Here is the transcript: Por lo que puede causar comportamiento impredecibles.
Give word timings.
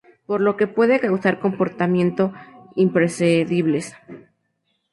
Por 0.27 0.39
lo 0.45 0.57
que 0.57 0.65
puede 0.77 0.99
causar 0.99 1.37
comportamiento 1.39 2.33
impredecibles. 2.75 3.95